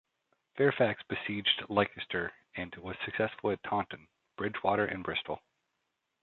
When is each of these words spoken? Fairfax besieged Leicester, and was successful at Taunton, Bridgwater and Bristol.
Fairfax 0.57 1.03
besieged 1.09 1.61
Leicester, 1.69 2.33
and 2.55 2.73
was 2.77 2.97
successful 3.05 3.51
at 3.51 3.61
Taunton, 3.61 4.07
Bridgwater 4.35 4.85
and 4.87 5.03
Bristol. 5.03 5.39